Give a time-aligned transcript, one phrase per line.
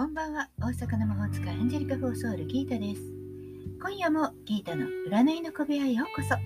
[0.00, 0.48] こんばんは。
[0.58, 3.02] 大阪の魔法使いアンジェリカ・フォーソールギータです。
[3.82, 6.36] 今夜もギータの占いの小部屋へようこそ。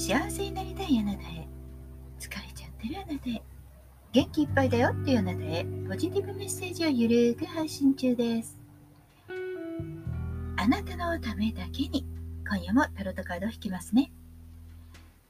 [0.00, 1.48] 幸せになりたいあなたへ。
[2.20, 3.42] 疲れちゃってるあなたへ。
[4.12, 5.66] 元気いっぱいだよっていうあなたへ。
[5.88, 8.60] ポジティブメッセージをゆるーく配信中です。
[10.56, 12.06] あなたのためだけに。
[12.48, 14.12] 今夜もタロットカードを引きますね。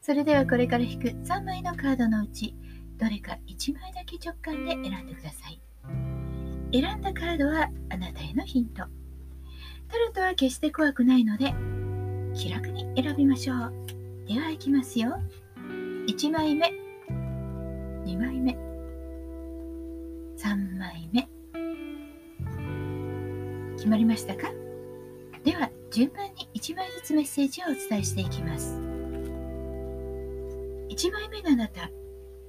[0.02, 2.54] それではこれから引く3枚のカードのうち
[2.98, 5.62] どれか1枚だけ直感で選んでください。
[6.72, 8.84] 選んだカードはあなたへのヒント。
[9.88, 11.54] タロットは決して怖くないので、
[12.34, 13.72] 気楽に選びましょう。
[14.26, 15.16] では行きますよ。
[16.08, 16.72] 1枚目、
[18.04, 18.56] 2枚目、
[20.36, 21.28] 3枚目。
[23.76, 24.50] 決まりましたか？
[25.44, 28.76] では、順番に1枚ずつメッセージをお伝えしていきます。
[30.88, 31.88] 1枚目のあなた、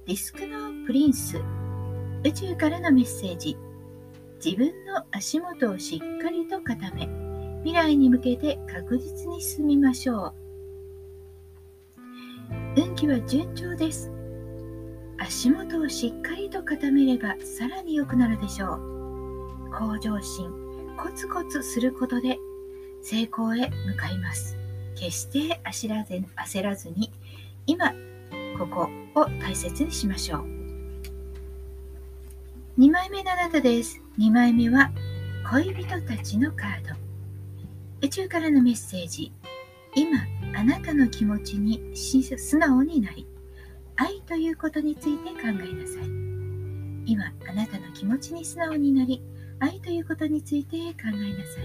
[0.06, 1.40] ディスクのプリンス、
[2.24, 3.56] 宇宙からのメッセージ。
[4.44, 7.08] 自分の足元をしっかりと固め
[7.64, 10.34] 未来に向けて確実に進みましょう。
[12.76, 14.12] 運気は順調です。
[15.18, 19.70] 足元をしっかりと固めればさらに良くなるでしょう。
[19.70, 20.50] 向上心
[20.96, 22.38] コツコツすることで
[23.02, 24.56] 成功へ向かいます。
[24.94, 27.12] 決して焦らず焦らずに
[27.66, 27.92] 今
[28.56, 28.88] ここ
[29.20, 30.44] を大切にしましょう。
[32.78, 34.00] 2枚目のあなたです。
[34.18, 34.90] 2枚目は
[35.48, 36.96] 恋人たちのカード。
[38.02, 39.32] 宇宙からのメッセージ。
[39.94, 40.18] 今、
[40.58, 43.28] あなたの気持ちに素直になり、
[43.94, 46.06] 愛ということについて考えなさい。
[47.06, 49.22] 今、あなたの気持ちに素直になり、
[49.60, 51.60] 愛ということについて考えなさ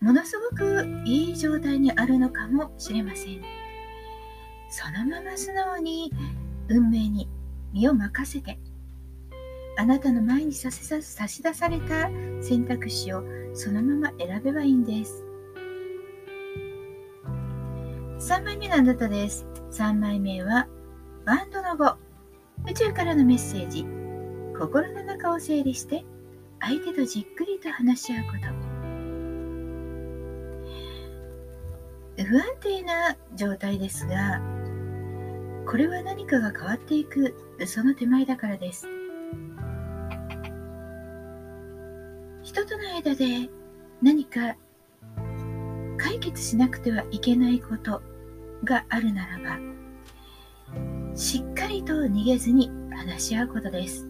[0.00, 0.04] い。
[0.04, 3.40] ものすごくいい状態にあるのかもしれません。
[4.70, 6.10] そのまま素直に
[6.68, 7.28] 運命に
[7.74, 8.58] 身を任せて。
[9.76, 12.08] あなたの前に差し出された
[12.40, 15.24] 選択肢をそのまま選べばいいんです。
[18.20, 19.44] 3枚目のあなたです。
[19.72, 20.68] 3枚目は
[21.26, 21.96] バンドの5
[22.70, 23.84] 宇宙からのメッセージ。
[24.56, 26.04] 心の中を整理して
[26.60, 28.32] 相手とじっくりと話し合うこ
[32.16, 32.24] と。
[32.24, 34.40] 不安定な状態ですが
[35.66, 37.34] これは何かが変わっていく。
[37.66, 38.86] その手前だからです。
[42.42, 43.48] 人との間で
[44.02, 44.56] 何か
[45.96, 48.02] 解決しなくてはいけないこと
[48.64, 49.58] があるならば
[51.16, 54.08] しっかりと逃げずに話し合うことです。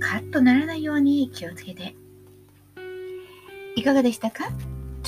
[0.00, 1.94] カッとならないように気をつけて。
[3.76, 4.50] いかがでしたか？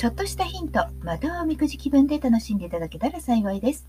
[0.03, 3.87] ちょっとしたヒント、またはおみくじ気分で楽しんでいただけたら幸いです。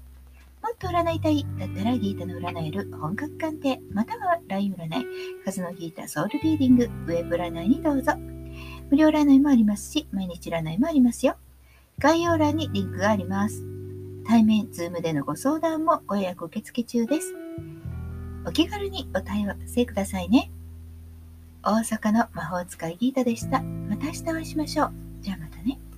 [0.63, 5.07] もっと占いたいだったらギータの占える本格鑑定、または LINE 占い、
[5.45, 8.13] 数のギータソウルリーディング、ウェブ占いにどうぞ。
[8.91, 11.35] 無料占いもありますし、毎日占いもありますよ。
[11.99, 13.65] 概要欄にリンクがあります。
[14.25, 17.35] 対面、ズームでのご相談もご予約受付中です。
[18.47, 20.53] お気軽にお問い合わせくださいね。
[21.65, 23.63] 大阪の魔法使いギータでした。
[23.63, 25.04] また明日お会いしましょう。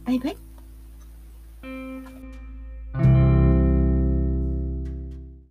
[0.07, 0.46] ipad.